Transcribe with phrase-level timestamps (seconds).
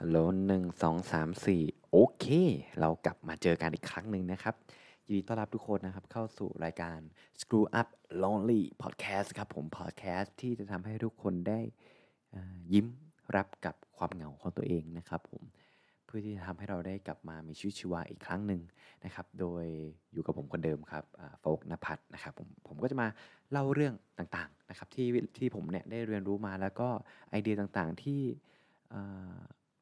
[0.00, 2.26] ฮัลโหลหนึ่งสองสามสี่โอเค
[2.80, 4.54] เรากลับมาเจอกันอีกครั้งหนึ่งนะครับ
[5.06, 6.98] ยินดีต้อนรับทุกคนนะครับ เข้าสู่รายการ
[7.40, 7.88] Screw Up
[8.22, 11.60] Lonely Podcast ครับผม podcast ที่จะทำให้ทุกคนได้
[12.72, 12.86] ยิ้ม
[13.36, 15.42] รับกับความเหงาของตัวเองนะครับผม
[16.04, 18.60] เพื่อที่จะทำให้เราได้กลับมามีชีวิตชีวาอีกครั้งหนึ่ง
[19.04, 19.64] นะครับ โดย
[20.12, 21.04] อยู่กับผมคนเดิมครับ
[21.40, 23.08] โฟกนภัทรนะครับผมผมก็จะมา
[23.50, 25.06] เล่าเรื่องต่างๆนะครับที่
[25.38, 26.88] ที่ผมเนี่ยได้เรียนรู้มาแล้วก็
[27.30, 28.20] ไอเดียต่างๆที่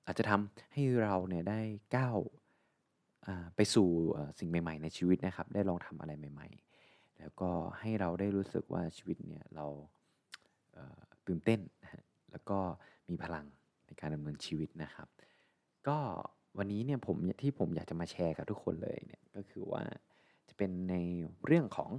[0.07, 1.61] อาจจะทำให้เราเนี่ยได้
[1.97, 2.19] ก้าว
[3.56, 3.88] ไปสู่
[4.38, 6.48] สิ่งใหม่ ๆ ในชีวิตนะครับ ได้ลองทำอะไรใหม่
[6.84, 9.66] ๆ แล้วก็ให้เราได้รู้สึกว่าชีวิตเนี่ยเรา
[11.27, 11.61] ตื่นเต้น
[12.30, 12.59] แล้วก็
[13.09, 13.47] มีพลัง
[13.87, 15.09] ในการดำเนินชีวิตนะครับ
[15.88, 15.98] ก็
[16.59, 19.83] วันนี้เนี่ยผมที่ผมอยากจะมาแชร์กับทุกคนเลยเนี่ยก็คือว่า
[20.48, 20.95] จะเป็นใน
[21.47, 21.91] เรื่องของ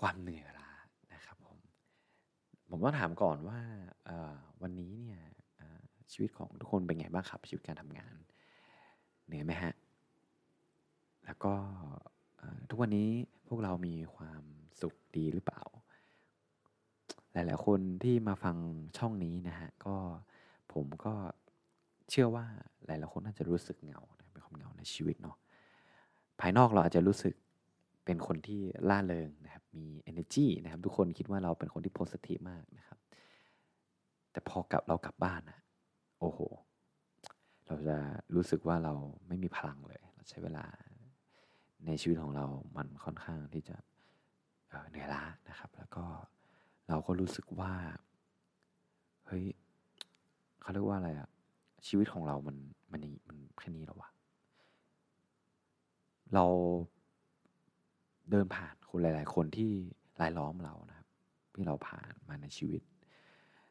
[0.00, 0.70] ความเหนื่อยล้า
[1.14, 1.58] นะครับผม
[2.70, 3.60] ผมต้องถามก่อนว่า
[4.62, 5.20] วันนี้เนี่ย
[6.14, 8.16] ชีวิตของทุกคนเป็นไงบ้างครับ ชีวิตการทำงาน
[9.26, 9.74] เหนื่อยไหมฮะ
[11.26, 11.54] แล้วก็
[12.68, 13.08] ทุกวันนี้
[13.48, 14.42] พวกเรามีความ
[14.80, 15.62] สุขดีหรือเปล่า
[17.32, 18.56] หลาย ๆ คนที่มาฟัง
[18.98, 19.96] ช่องนี้นะฮะ ก็
[20.72, 21.14] ผมก็
[22.10, 22.46] เชื่อว่า
[22.86, 24.00] หลาย ๆ คนน่าจะรู้สึกเหงา
[24.32, 25.36] เป็นความเหงาในชีวิตเนาะ
[26.40, 27.34] ภายนอกเราอาจจะรู้สึก
[28.04, 32.98] เป็นคนที่ล่าเริงนะครับ มี energy นะครับ ทุกคนคิดว่าเราเป็นคนที่ positive มากนะครับ
[34.32, 35.58] แต่พอกลับเรากลับบ้านนะ
[36.24, 36.40] โอ้โห
[37.66, 37.96] เราจะ
[38.34, 38.94] รู้สึกว่าเรา
[39.28, 40.64] ไม่มีพลังเลย เราใช้เวลา
[41.86, 43.76] ในชีวิตของเรามันค่อนข้างที่จะ
[44.88, 46.04] เหนื่อยล้านะครับ แล้วก็
[46.88, 47.72] เราก็รู้สึกว่า
[49.26, 49.44] เฮ้ย
[50.60, 51.28] เขาเรียกว่าอะไรอะ
[51.86, 52.56] ชีวิตของเรามัน
[52.92, 54.10] มันมันแค่นี้หรอวะ
[56.34, 56.44] เรา
[58.30, 59.70] เดินผ่านคนหลาย ๆ คนที่
[60.20, 61.08] รายล้อมเรานะครับ
[61.54, 62.82] ที่เราผ่านมาในชีวิต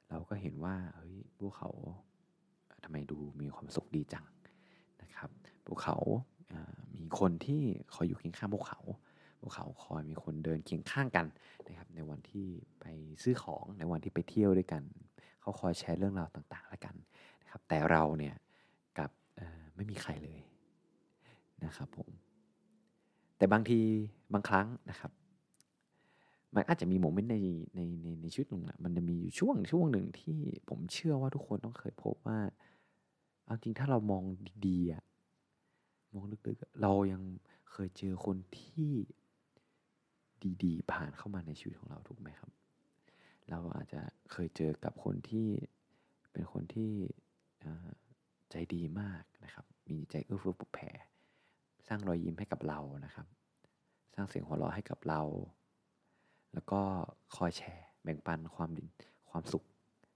[0.09, 1.71] เราก็เห็นว่าเฮ้ยพวกเขา
[2.83, 4.25] ทำไมดูมีความสุขดีจัง
[5.01, 5.29] นะครับ
[5.67, 5.97] พวกเขา
[6.97, 7.61] มีคนที่
[7.93, 8.79] คอยอยู่เคียงข้างพวกเขา
[9.41, 11.25] พวกเขาคอยมีคนเดินเคียงข้างกัน
[11.67, 12.47] นะครับ ในวันที่
[12.79, 12.85] ไป
[13.23, 14.83] ซื้อของในวันที่ไปเที่ยวด้วยกัน
[15.41, 16.95] เขาคอยแชร์เรื่องราวต่างๆแล้วกัน
[17.41, 18.35] นะครับ แต่เราเนี่ย
[18.97, 19.11] กับ
[19.75, 20.39] ไม่มีใครเลย
[21.65, 22.09] นะครับผม
[23.37, 23.79] แต่บางที
[24.33, 25.11] บางครั้งนะครับ
[26.55, 27.37] มันอาจจะมีโมเมนต์ใน
[27.75, 30.37] ในในในชีวิตหนึ่งอะมันจะมีอยู่ช่วงช่วงหนึ่งที่
[30.69, 32.39] ผมเชื่อว่าทุกคนต้องเคยพบว่า
[33.45, 34.23] เอาจริงถ้าเรามอง
[34.67, 35.03] ดีๆอะ
[36.13, 37.21] มองลึกๆ เรายัง
[37.71, 38.91] เคยเจอคนที่
[40.63, 42.51] ดีๆ ผ่านเข้ามาในชีวิตของเราถูกไหมครับ
[43.49, 44.01] เราอาจจะ
[44.31, 45.47] เคยเจอกับคนที่
[46.31, 46.91] เป็นคนที่
[48.51, 50.89] ใจดีมากนะครับ มีใจเอื้อเฟื้อปุแผ่
[51.87, 53.27] สร้างรอยยิ้มให้กับเรานะครับ
[54.15, 55.21] สร้างเสียงหัวเราะให้กับเรา
[56.53, 56.81] แล้วก็
[57.35, 58.87] คอยแชร์แบ่งปันความดิน
[59.29, 59.63] ความสุข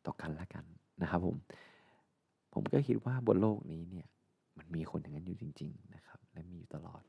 [0.05, 0.65] ต่อกันและกัน
[1.01, 1.37] นะครับผม
[2.59, 4.07] ผมก็คิดว่าบนโลกนี้เนี่ย
[4.57, 7.03] มันมีคนอย่างนั้นอยู่จริง ๆ นะครับ และมีอยู่ตลอด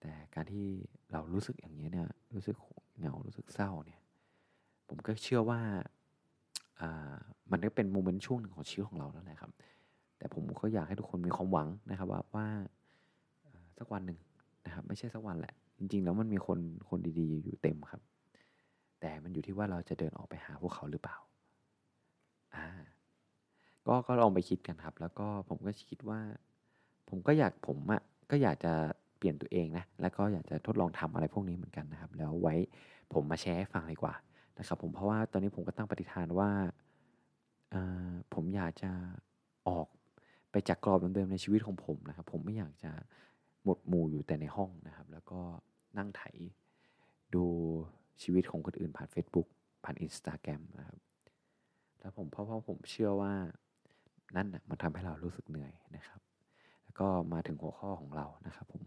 [0.00, 0.66] แต่การที่
[1.12, 2.56] เรารู้สึกอย่างนี้เนี่ยรู้สึก
[2.98, 4.00] เหงารู้สึกเศร้าเนี่ย
[4.88, 5.60] ผมก็เชื่อว่า
[6.80, 7.14] อ่า
[7.50, 9.52] มันก็เป็นโมเมนต์ช่วงหนึ่งของชีวิตของเราแล้วแหละครับ
[10.18, 12.46] แต่ผมก็อยากให้ทุกคนมีความหวังนะครับว่าว่า
[13.78, 14.18] สักวันหนึ่ง
[14.64, 16.58] นะครับ ไม่ใช่สักวันแหละ จริง ๆ แล้วมันมีคน
[16.88, 18.00] คนดีๆ อยู่เต็มครับ
[19.00, 21.29] แต่มันอยู่ที่ว่าเราจะเดินออกไปหาพวกเขาหรือเปล่าอ่า
[23.86, 26.20] ก็ก็ลองไปคิดกันครับ แล้วก็ผมก็คิดว่า
[27.08, 28.72] ผมก็อยากผมอะ่ะก็อยากจะ
[29.18, 32.54] เปลี่ยนตัวเองนะ แล้วก็อยากจะทดลองทำอะไรพวกนี้เหมือนกันนะครับ แล้วไว้
[33.12, 34.14] ผมมาแชร์ให้ฟังดีกว่า
[34.58, 36.50] นะครับ ผมเพราะว่าตอนนี้ผมก็ตั้งปฏิฐานว่า
[38.34, 38.90] ผมอยากจะ
[39.68, 39.86] ออก
[40.50, 42.92] ไปจากกรอบเดิมๆในชีวิตของผมนะครับ ผมไม่อยากจะ
[43.64, 45.40] หมดหมู่อยู่แต่ในห้องนะครับ แล้วก็
[45.98, 46.22] นั่งไถ
[47.34, 47.44] ดู
[48.22, 49.48] ชีวิตของคนอื่นผ่าน Facebook
[49.84, 50.98] ผ่าน Instagram นะครับ
[52.00, 53.34] แล้วผมเพราะว่าผมเชื่อว่า
[54.36, 56.20] นั่นนะมันทำให้เรารู้สึกเหนื่อยนะครับ
[56.84, 58.82] แล้วก็มาถึงหัวข้อของเรานะครับผม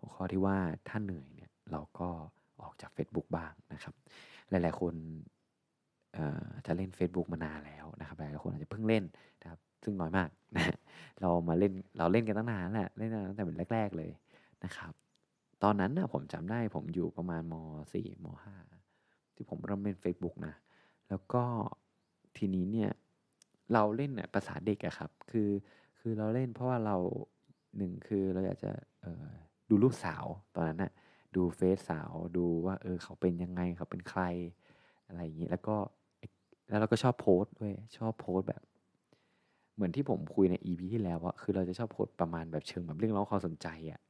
[0.00, 0.56] หัวข้อที่ว่า
[0.88, 2.08] ถ้าเหนื่อยเนี่ยเราก็
[2.62, 3.94] ออกจาก Facebook บ้างนะครับ
[4.50, 4.94] หลาย ๆ คน
[6.66, 9.04] จะเล่น Facebook มานานแล้วนะครับหลายๆคนอาจจะเพิ่งเล่น
[9.42, 10.64] นะครับ ซึ่งน้อยมากนะ
[11.20, 14.10] เรามาเล่นเราเล่นกันตั้งนานแหละเล่นตั้งแต่เป็นแรก ๆ เลย
[14.64, 14.92] นะครับ
[15.62, 17.54] ตอนนั้นนะผมจำได้ผมอยู่ประมาณม
[17.92, 18.26] .4 ม
[18.84, 20.54] .5 ที่ผมเริ่มเล่น Facebook นะ
[21.08, 21.42] แล้วก็
[22.36, 22.90] ทีนี้เนี่ย
[23.72, 25.50] เราเล่นเนี่ยภาษาเด็กอะครับ คือ
[25.98, 26.96] คือเราเล่นเพราะว่าเรา
[27.76, 28.72] หนึ่งคือเราอยากจะ
[29.70, 30.24] ดูลูกสาว
[30.54, 30.92] ตอนนั้นน่ะ
[31.36, 34.22] ดูเฟซสาวดูว่าเออเขาเป็นยังไงเขาเป็นใคร
[35.06, 35.76] อะไรอย่างนี้แล้วก็
[36.68, 38.62] แล้วเราก็ชอบโพสด้วยชอบโพสแบบ
[39.74, 44.00] เหมือนที่ผมคุยในอีพีที่แล้วว่าคือเราจะชอบโพสประมาณแบบเชิงแบบเรื่องร้องความสนใจอะ่ะ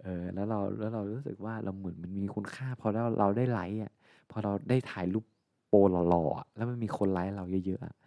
[0.00, 3.92] เออแล้วเราแล้วเรารู้สึกว่าเราเหมือนมันมีคุณค่าพอเราเราได้ไลค์อะ
[4.30, 5.24] พอเราได้ถ่ายรูป
[5.68, 5.78] โปร
[6.08, 8.05] หล่อๆแล้วมันมีคนไลค์เราเยอะๆ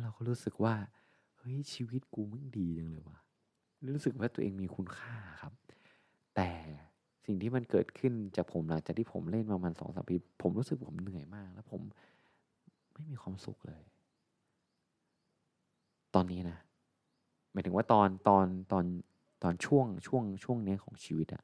[0.00, 0.74] แล้วเราก็รู้สึกว่า
[1.36, 3.18] เฮ้ยชีวิตกูมึงดีจังเลยวะ
[3.94, 5.52] รู้สึกว่าตัวเองมีคุณค่าครับ
[6.36, 6.50] แต่
[7.26, 11.80] สิ่งที่มันเกิดขึ้นจากผมหลังจากที่ผมเล่นประมาณสองสามปี ผมรู้สึกผมเหนื่อยมาก แล้วผม
[12.92, 13.82] ไม่มีความสุขเลย
[16.14, 16.58] ตอนนี้นะ
[17.52, 18.84] หมายถึงว่าตอนตอนตอน
[19.42, 21.42] ตอนช่วงช่วงช่วงนี้ของชีวิตอะ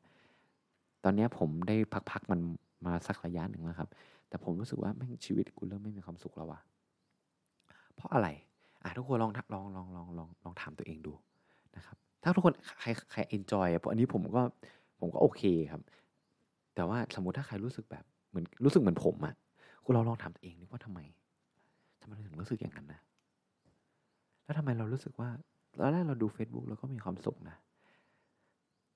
[1.05, 1.76] ตอนนี้ผมได้
[2.11, 2.41] พักๆมัน
[2.87, 3.88] มาสักระยะหนึ่งแล้วครับ
[4.29, 6.61] แต่ผมรู้สึกว่าแม่งชีวิตกูเริ่มไม่มีความสุขแล้ววะ
[7.96, 8.28] เพราะอะไร
[8.82, 11.12] อะทุกคนลองลองลองลองลองลองถามตัวเองดู
[11.76, 14.43] นะครับถ้าทุกคนใครใครเอนจอยเพราะอันนี้ผมก็
[15.00, 15.82] ผมก็โอเคครับ
[16.75, 19.34] แต่ว่าสมมติถ้าใครรู้สึกแบบเหมือนรู้สึกเหมือนผมอะ
[19.84, 21.00] คุณเราลองถามตัวเองดิว่าทำไม
[22.00, 23.00] ทำไมถึงรู้สึกอย่างนั้นนะ
[24.44, 25.31] แล้วทำไมเรารู้สึกว่า
[25.78, 27.56] ตอนแรกเราดู Facebook เราก็มีความสุขนะ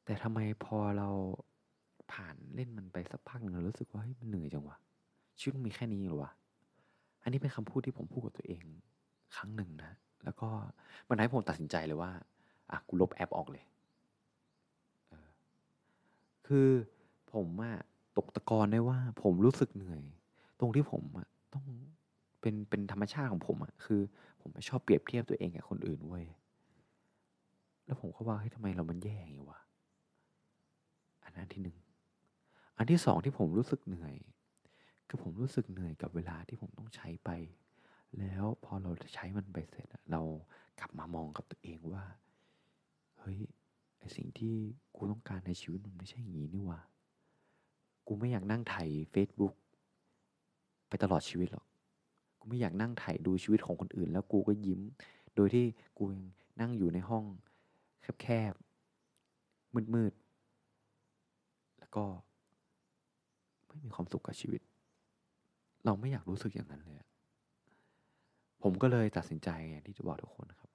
[0.05, 1.09] แต่ทำไมพอเรา
[2.13, 4.77] ผ่านเล่นมันไปสักพักหนึ่งเรารู้สึกว่าเฮ้ยมันเหนื่อยจังวะ
[5.39, 6.31] ชีวิตมีแค่นี้หรอวะ
[7.23, 8.63] อันนี้เป็นคำพูดที่ผมพูดกับตัวเอง
[9.37, 9.93] ครั้งหนึ่งนะ
[10.25, 10.49] แล้วก็
[11.09, 12.13] มันทำให้ผมตัดสินใจเลยว่า
[12.71, 13.65] อะกูลบแอปออกเลย
[15.09, 15.29] เออ
[16.47, 16.69] คือ
[17.33, 17.77] ผมอะ
[18.17, 20.03] ตกตะกอนได้ว่า ผมรู้สึกเหนื่อย
[20.61, 21.65] ตรงที่ผมอะต้อง
[22.41, 24.01] เป็นเป็นธรรมชาติของผมอะคือ
[24.41, 26.27] ผมไม่ชอบเปรียบเทียบตัวเองกับคนอื่นเว้ย
[27.87, 29.61] แล้วผมก็ว่าเฮ้ยทำไมเรามันแย่อย่างนี้วะ
[31.25, 31.77] อันนั้นที่หนึ่ง
[32.77, 34.15] อันที่สองที่ผมรู้สึกเหนื่อย
[35.13, 37.31] คือผมรู้สึกเหนื่อยกับเวลาที่ผมต้องใช้ไป
[38.19, 40.23] แล้วพอเราใช้มันไปเสร็จเรา
[40.81, 42.05] กลับมามองกับตัวเองว่า
[43.19, 43.39] เฮ้ย
[43.99, 44.55] ไอสิ่งที่
[44.97, 46.81] กูต้องการในชีวิตมันไม่ใช่อย่างนี้นี่วะ
[48.07, 48.77] กูไม่อยากนั่งไถ
[49.15, 49.55] Facebook
[50.89, 51.67] ไปตลอดชีวิตหรอก
[52.39, 54.81] กูไม่อยากนั่งถ่ายดูชีวิตของคนอื่น แล้วกูก็ยิ้ม
[55.35, 55.65] โดยที่
[55.99, 56.25] กูยัง
[56.61, 57.25] นั่งอยู่ในห้อง
[58.23, 62.05] แคบๆมืดๆแล้วก็
[63.67, 64.63] ไม่มีความสุขกับชีวิต
[65.85, 66.97] เราไม่อยากรู้สึกอย่างนั้นเลย
[68.63, 70.71] ผมก็เลยตัดสินใจอย่างที่จะบอกทุกคนนะครับ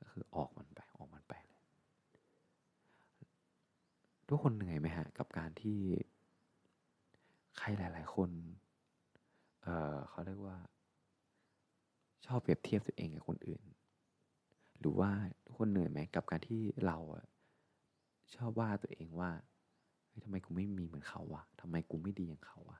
[0.00, 1.60] ก็คือออกมันไปออกมันไปเลย
[4.28, 5.78] ทุกคนเหนื่อยไหมฮะ กับการที่
[7.58, 8.30] ใครหลาย ๆ คน
[9.62, 10.58] เออเขาเรียกว่า
[12.26, 13.62] ชอบเปรียบเทียบตัวเองกับคนอื่น
[14.80, 15.10] หรือว่า
[15.46, 16.98] ทุกคนเหนื่อยไหมกับการที่เรา
[18.34, 19.30] ชอบว่าตัวเองว่า
[20.24, 22.78] ทำไมกูไม่มีเหมือนเขาวะทำไมกูไม่ดีอย่างเขาวะ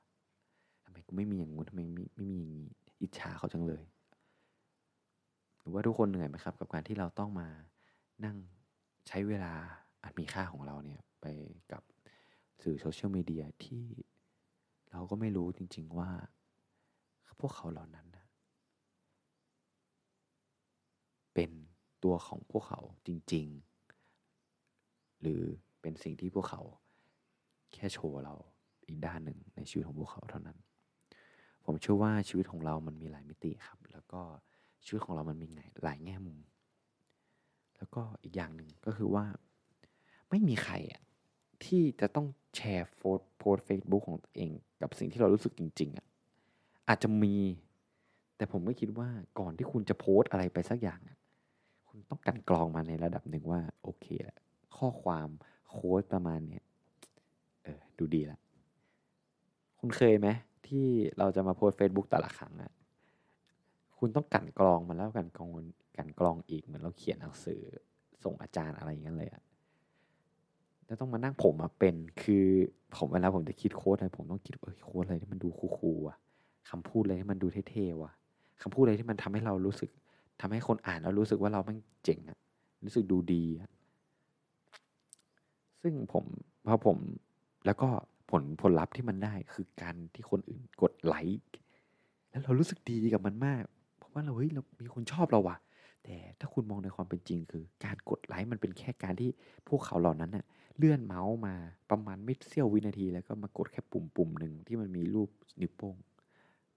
[0.91, 2.69] ำไมกูไม่มีอย่างงู้นทำไมไม่ไม่มีอย่างนี้
[3.01, 3.83] อิจฉาเขาจังเลย
[5.61, 7.49] หรือว่าทุกคนเหนื่อยไหมครับ กับการที่เราต้องมา
[8.25, 8.37] นั่ง
[9.09, 9.55] ใช้เวลา
[10.03, 11.27] อันมีค่าของเราเนี่ยไป
[11.73, 11.83] กับ
[12.63, 13.85] สื่อโซเชียลมีเดียที่
[14.91, 16.11] เราก็ไม่รู้จริง ๆว่า
[17.41, 18.27] พวกเขาเหล่านั้นนะ
[21.35, 21.51] เป็น
[22.05, 23.47] ตัวของพวกเขาจริง
[24.35, 25.43] ๆ หรือ
[25.81, 26.63] เป็นสิ่งที่พวกเขา
[27.73, 28.35] แค่โชว์เรา
[28.87, 30.59] อีกด้านหนึ่งในชีวิตของพวกเขาเท่านั้น
[31.65, 34.21] ผมเชื่อว่าชีวิตของเรามันมีหลายมิติครับ แล้วก็
[34.85, 35.47] ชีวิตของเรามันมี
[35.85, 36.39] หลายแง่มุม
[37.79, 39.25] แล้วก็อีกอย่างหนึ่งก็คือว่า
[40.31, 41.03] ไม่มีใครอะ
[41.65, 42.27] ที่จะต้อง
[42.57, 44.51] แชร์โพสโพสเฟซบุ๊กของตัวเอง
[44.83, 46.07] กับสิ่งที่เรารู้สึกจริง ๆอะ
[46.89, 47.37] อาจจะมี
[48.37, 49.09] แต่ผมก็คิดว่า
[49.39, 51.01] ก่อนที่คุณจะโพสอะไรไปสักอย่าง
[51.89, 54.39] คุณต้องกันกรองมาในระดับหนึ่งว่า โอเคแหละ
[54.77, 55.29] ข้อความ
[55.71, 56.65] โค้ดประมาณเนี้ย
[57.63, 58.39] เออดูดีละ
[59.81, 60.29] คุณเคยไหม
[60.71, 60.87] ที่
[61.19, 62.73] เราจะมาโพสเฟซบุ๊กแต่ละครั้งอะ
[63.99, 65.49] คุณต้องกันกรองมันแล้วกันกรอง
[65.99, 67.61] กันกรองอีกเหมือนเราเขียนหนังสือ
[68.25, 69.43] ส่งอาจารย์อะไรอย่างเงี้ยเลยอะ
[70.87, 72.45] แล้วต้องมานั่งผมมาเป็นคือ
[72.97, 76.17] ผมเวลาผมจะคิดโค้ดอะไรผมต้องคิดเออโค้ดอะไรที่มันดูคูลๆว่ะ
[76.71, 78.13] คำพูดอะไรที่มันดูเท่ๆว่ะ
[78.63, 79.91] คำพูดอะไรที่มันทำให้เรารู้สึก
[80.41, 82.39] ทำให้คนอ่านแล้วรู้สึกว่าเราแม่งเจ๋งอะ
[82.85, 83.71] รู้สึกดูดีอะ
[85.83, 86.25] ซึ่งผม
[86.67, 86.97] พอผม
[87.67, 87.89] แล้วก็
[88.31, 91.41] ผลผลลัพธ์ที่มันได้คือการที่คนอื่นกดไลค์
[92.31, 93.63] แล้วเรารู้สึกดีกับมันมาก
[93.99, 95.57] เพราะว่าเราเฮ้ยเรามีคนชอบเราว่ะ
[96.05, 99.31] แต่ถ้าคุณมองในความเป็นจริงคือ การกดไลค์มันเป็นแค่การที่
[99.69, 100.45] พวกเขาเหล่านั้นน่ะ
[100.77, 101.55] เลื่อนเมาส์มา
[101.91, 105.29] ประมาณไม่เสี้ยววินาที แล้วก็มากดแค่ปุ่มปุ่มหนึ่งที่มันมีรูป
[105.61, 105.97] นิ้วโป้ง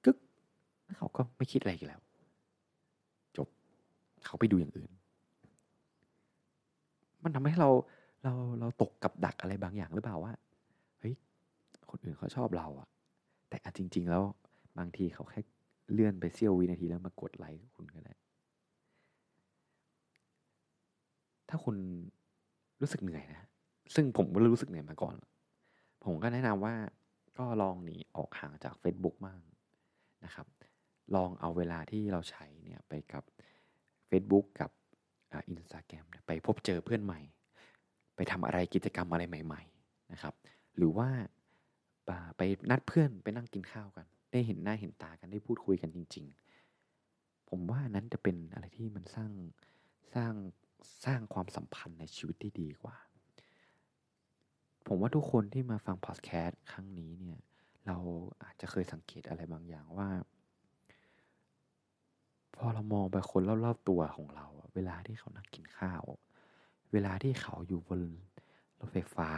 [0.05, 0.17] กึก
[0.97, 1.99] เขาก็ไม่คิดอะไรอีกแล้ว
[3.37, 3.47] จบ
[4.25, 4.91] เขาไปดูอย่างอื่น
[7.23, 7.69] มันทำให้เรา
[8.23, 10.33] เราเราตกกับดักอะไรบางอย่างหรือเปล่าว่า
[10.99, 11.13] เฮ้ย
[11.93, 12.87] คนอื่นเขาชอบเราอะ
[13.49, 14.23] แต่อจริง ๆ แล้ว
[14.77, 15.41] บางทีเขาแค่
[15.93, 18.13] เลื่อนไปเสี้ยววินาทีแล้วมากดไลค์คุณก็ได้
[21.49, 21.75] ถ้าคุณ
[22.81, 23.47] รู้สึกเหนื่อยนะ
[23.95, 25.15] ซึ่งผมก็รู้สึกเหนื่อยมาก่อน
[26.05, 26.75] ผมก็แนะนำว่า
[27.37, 29.39] ก็ลองหนีออกห่างจาก Facebook บ้าง
[30.25, 30.47] นะครับ
[31.15, 33.23] ลองเอาเวลาที่เราใช้เนี่ยไปกับ
[34.09, 34.71] Facebook กับ
[35.49, 37.19] อินสตาแกรมไปพบเจอเพื่อนใหม่
[38.15, 40.33] ไปทำอะไรกิจกรรมอะไรใหม่ ๆ นะครับ
[40.77, 41.09] หรือว่า
[42.37, 46.25] ไปนัดเพื่อนไปนั่งกินข้าวกัน ได้เห็นหน้าเห็นตากันได้พูดคุยกันจริง
[46.87, 49.31] ๆ ผมว่านั้นจะเป็นอะไรที่มันสร้าง
[50.13, 50.33] สร้าง
[51.05, 52.97] สร้างความสัมพันธ์ในชีวิตที่ดีกว่า
[54.87, 57.39] ผมว่าทุกคนที่มาฟังพอดแคสต์ครั้งนี้เนี่ย
[57.87, 57.97] เรา
[58.43, 60.09] อาจจะเคยสังเกตอะไรบางอย่างว่า
[62.55, 66.03] พอเรามองไปคนรอบๆตัวของเรา เวลาที่เขานั่งกินข้าว
[66.93, 68.01] เวลาที่เขาอยู่บน
[68.79, 69.29] รถไฟฟ้า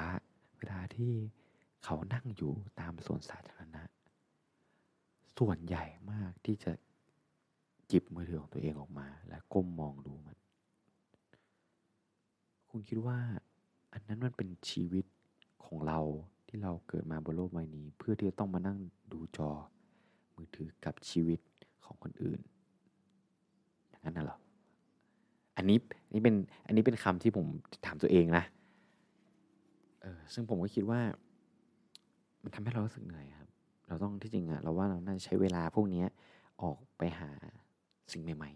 [0.57, 1.13] เวลาที่
[1.85, 3.83] เขานั่งอยู่ตามสวนสาธารณะ
[5.39, 6.71] ส่วนใหญ่มากที่จะ
[7.91, 10.37] จิบมือถือของตัวเองออกมา และก้มมองดูมัน
[12.69, 13.19] คุณคิดว่า
[13.93, 15.05] อันนั้นมันเป็นชีวิต
[15.65, 15.99] ของเรา
[16.47, 18.77] ที่เราเกิดมาบนโลกใบนี้ เพื่อที่จะต้องมานั่ง
[19.11, 19.49] ดูจอ
[20.35, 21.39] มือถือกับชีวิต
[21.85, 22.39] ของคนอื่น
[23.89, 24.37] อย่างนั้นน่ะหรอ
[25.57, 25.77] อันนี้
[26.13, 27.45] นี่เป็นอันนี้เป็นคำที่ผม
[27.85, 28.43] ถามตัวเองนะ
[30.01, 31.01] เออซึ่งผมก็คิดว่า
[32.45, 33.49] มันทำให้เรารู้สึกเหนื่อยครับ
[33.87, 36.03] เราต้องที่จริงอะเราว่าเราน่าจะใช้เวลาพวกนี้
[36.61, 37.29] ออกไปหา
[38.11, 38.51] สิ่งใหม่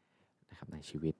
[0.00, 1.14] ๆ นะครับในชีวิต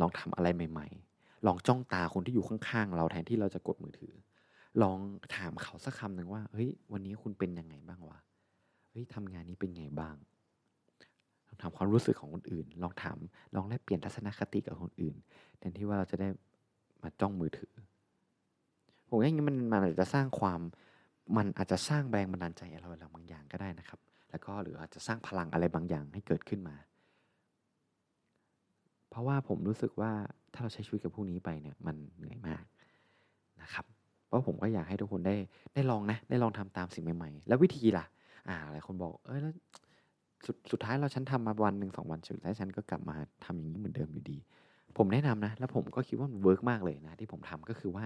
[0.00, 4.14] ลองทำอะไรใหม่ ๆ ลองจ้องตาคนที่อยู่ข้างๆ เราแทนที่เราจะกดมือถือ
[4.82, 4.98] ลอง
[5.36, 8.18] ถามเขาสักคำหนึ่งว่าเฮ้ยวันนี้คุณเป็นยังไงบ้างวะ
[8.90, 10.14] เฮ้ยทำงานนี้เป็นไงบ้าง
[11.46, 13.16] ลองถามความรู้สึกของคนอื่น ลองถาม
[13.54, 15.14] ลองแลกเปลี่ยนทัศนคติกับคนอื่น
[15.58, 16.28] แทนที่ว่าเราจะได้
[17.02, 17.72] มาจ้องมือถือ
[19.08, 20.60] ผมว่าอย่างนี้มันมันอาจจะสร้างความ
[21.36, 24.00] มันอาจจะสร้างแรงบันดาลใจอะไรบางอย่างก็ได้นะครับ
[24.30, 26.76] แล้วก็หรืออาจจะสร้างพลังอะไรบางอย่างให้เกิดขึ้นมา
[29.10, 30.12] เพราะว่าผมรู้สึกว่า
[30.52, 32.64] ถ้าเราใช้ชีวิตกับพวกนี้ไปเนี่ยมันเหนื่อยมาก
[33.62, 33.84] นะครับ
[34.26, 35.36] เพราะผมก็อยากให้ทุกคนได้
[35.74, 38.04] ได้ลองนะได้ลองทำตามสิ่งใหม่ๆ แล้ววิธีล่ะ
[38.48, 39.52] อ่าหลายคนบอกเอ้ยแล้ว
[40.46, 44.38] สุดสุดท้ายเราฉันทำมาวันหนึ่งสองวันสุดท้ายฉันก็กลับมาทำอย่างนี้เหมือนเดิมอยู่ดี
[44.96, 48.04] ผมแนะนำนะ แล้วผมก็คิดว่ามัน work มากเลยนะ ที่ผมทำก็คือว่า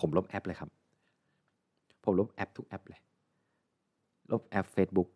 [0.00, 0.70] ผมลบแอปเลยครับ
[2.10, 3.00] ผมลบแอปทุกแอปเลย
[4.32, 5.08] ลบแอป Facebook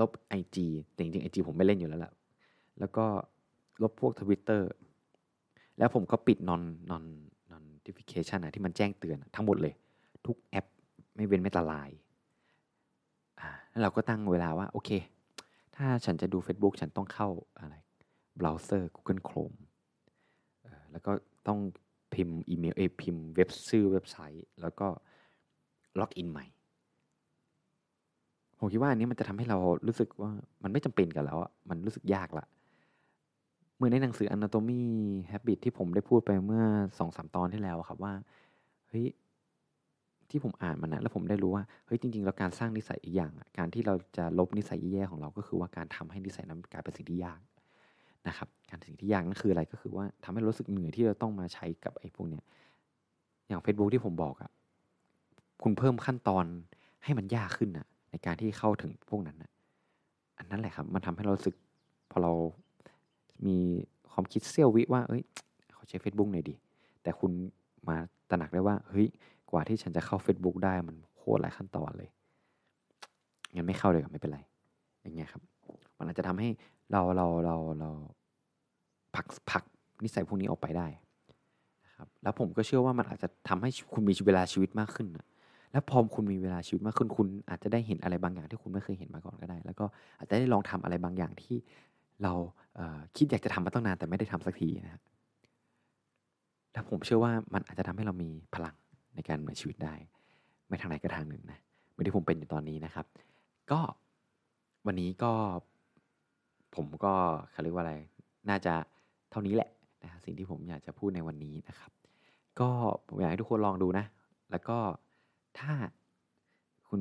[0.00, 0.56] ลบ IG
[0.92, 2.12] แต่จริงๆ IG ผมไม่เล่นอยู่แล้วล่ะ
[2.78, 3.04] แล้วก็
[3.82, 4.62] ลบพวก Twitter
[5.78, 7.04] แล้วผมก็ปิด non non
[7.52, 9.74] notification นะที่มันแจ้งเตือนทั้งหมดเลย
[10.26, 10.66] ทุกแอป
[11.14, 11.98] ไม่เว้นแม้แต่ไลน์
[13.40, 14.90] อ่าแล้วเราก็ตั้งเวลาว่า โอเค
[15.76, 17.28] ถ้าฉันจะดู Facebook ฉันต้องเข้า
[17.58, 17.74] อะไร
[18.36, 19.56] browser Google Chrome
[20.92, 21.12] แล้วก็
[21.48, 21.60] ต้อง
[22.14, 24.88] พิมพ์อีเมลเอพิมพ์เว็บชื่อเว็บไซต์ แล้วก็
[26.00, 26.46] login ใหม่
[28.58, 30.30] ผมคิดว่าอันนี้มันจะทำให้เรารู้สึกว่า
[30.62, 32.44] มันไม่จำเป็นกันแล้วอะมันรู้สึกยากละ
[33.76, 34.82] เหมือนในหนังสือ Anatomy
[35.30, 36.64] Habit ที่ผมได้พูดไปเมื่อ
[36.98, 38.12] สองสามตอนที่แล้วครับว่า
[38.88, 39.06] เฮ้ย
[40.30, 47.40] ที่ผมอ่านมันนะแล้วผมได้รู้ว่าเฮ้ยจริงๆแล้วการสร้างนิสัยอีกอย่างการที่เราจะลบนิสัยแย่ๆของเราก็คือว่าการทำให้นิสัยนั้นกลายเป็นสิ่งที่ยาก
[48.28, 52.44] นะครับการสิ่งที่ยากนั่นคืออะไรก็คือว่าทำให้รารู้สึกเหนื่อยที่เราต้องมาใช้กับไอ้พวกเนี้ย
[53.48, 54.50] อย่าง Facebook ที่ผมบอกอะ
[55.62, 56.44] คุณเพิ่มขั้นตอน
[57.04, 59.50] ให้มันยากขึ้นอะในการที่เข้าถึงพวกนั้นอะ
[60.38, 61.54] อันนั้นแหละครับ มันทำให้เราสึก
[62.10, 62.32] พอเรา
[63.46, 63.56] มี
[64.12, 65.22] ความคิดเสี้ยววิว่า เอ้ย
[65.72, 66.54] เขาใช้ Facebook หน่อยดิ
[67.02, 67.32] แต่คุณ
[67.88, 67.96] มา
[68.30, 69.06] ตระหนักได้ว่า เฮ้ย
[69.50, 72.10] กว่าที่ฉันจะเข้า Facebook ได้มันโคตรหลายขั้นตอนเลย
[73.54, 74.40] งั้นไม่เข้าเลยก็ไม่เป็นไร
[75.02, 75.42] อย่างเงี้ยครับ
[75.98, 76.48] มันอาจจะทำให้
[76.92, 77.90] เราเราเราเรา
[79.14, 79.62] ผักผัก
[80.02, 80.86] นิสัยพวกนี้ออกไปได้
[81.86, 85.26] นะครับ แล้วผมก็เชื่อว่ามันอาจจะทำให้คุณมีเวลาชีวิตมากขึ้นนะ
[85.72, 89.84] แล้วพอคุณมีเวลาชีวิตมากขึ้นคุณอาจจะได้เห็นอะไรบางอย่างที่คุณไม่เคยเห็นมาก่อนก็ได้ แล้วก็
[90.18, 91.56] อาจจะได้ลองทำอะไรบางอย่างที่
[92.22, 92.32] เรา
[92.76, 95.02] เคิดอยากจะทำมาตั้งนานแต่ไม่ได้ทำสักทีนะครับ
[96.72, 98.74] แล้วผมเชื่อว่ามันอาจจะทำให้เรามีพลัง
[99.14, 99.94] ในการดำเนินชีวิตได้
[100.68, 101.58] ไม่ทางไหนก็ทางหนึ่งนะ
[101.90, 103.06] เหมือนที่ผมเป็นอยู่ตอนนี้นะครับ
[103.70, 103.80] ก็
[104.86, 105.32] วันนี้ก็
[106.74, 107.14] ผมก็
[107.50, 107.94] เขาเรียกว่าอะไร
[108.48, 108.74] น่าจะ
[109.30, 109.70] เท่านี้แหละ
[110.02, 111.90] นะฮะสิ่งที่ผมอยากจะพูดในวันนี้นะครับ
[112.60, 112.68] ก็
[113.08, 114.04] ผมอยากให้ทุกคนลองดูนะ
[114.50, 114.78] แล้วก็
[115.58, 115.72] ถ้า
[116.88, 117.00] คุณ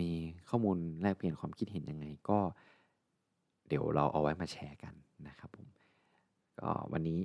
[0.00, 0.10] มี
[0.48, 2.38] ข้อมูลแลกเปลี่ยนความคิดเห็นยังไงก็
[3.68, 4.94] เดี๋ยวเราเอาไว้มาแชร์กัน
[5.28, 5.68] นะครับผม
[6.60, 7.20] ก็วันนี้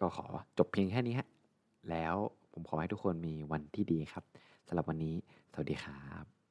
[0.00, 0.26] ก็ขอ
[0.58, 1.28] จบเพียงแค่นี้ฮะ
[1.90, 2.16] แล้ว
[2.52, 4.24] ผมขอให้ทุกคนมีวันที่ดีครับ
[4.66, 5.14] สำหรับวันนี้
[5.52, 6.43] สวัสดีครับ